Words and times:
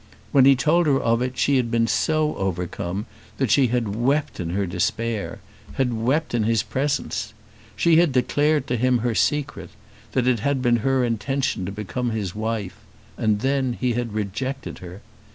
When 0.31 0.45
he 0.45 0.55
told 0.55 0.87
her 0.87 0.99
of 0.99 1.21
it 1.21 1.37
she 1.37 1.57
had 1.57 1.69
been 1.69 1.85
so 1.85 2.35
overcome 2.37 3.05
that 3.37 3.51
she 3.51 3.67
had 3.67 3.93
wept 3.95 4.39
in 4.39 4.49
her 4.49 4.65
despair; 4.65 5.41
had 5.73 5.93
wept 5.93 6.33
in 6.33 6.41
his 6.41 6.63
presence. 6.63 7.35
She 7.75 7.97
had 7.97 8.11
declared 8.11 8.65
to 8.65 8.77
him 8.77 9.01
her 9.05 9.13
secret, 9.13 9.69
that 10.13 10.25
it 10.25 10.39
had 10.39 10.59
been 10.59 10.77
her 10.77 11.05
intention 11.05 11.67
to 11.67 11.71
become 11.71 12.09
his 12.09 12.33
wife, 12.33 12.77
and 13.15 13.41
then 13.41 13.73
he 13.79 13.93
had 13.93 14.13
rejected 14.13 14.79
her! 14.79 15.01